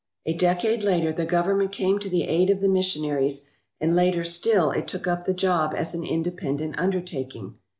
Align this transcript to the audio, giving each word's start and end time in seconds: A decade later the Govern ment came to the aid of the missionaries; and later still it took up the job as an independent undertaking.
A 0.25 0.33
decade 0.33 0.81
later 0.81 1.13
the 1.13 1.25
Govern 1.27 1.59
ment 1.59 1.71
came 1.71 1.99
to 1.99 2.09
the 2.09 2.23
aid 2.23 2.49
of 2.49 2.59
the 2.59 2.67
missionaries; 2.67 3.51
and 3.79 3.95
later 3.95 4.23
still 4.23 4.71
it 4.71 4.87
took 4.87 5.05
up 5.05 5.25
the 5.25 5.31
job 5.35 5.75
as 5.77 5.93
an 5.93 6.03
independent 6.03 6.73
undertaking. 6.79 7.59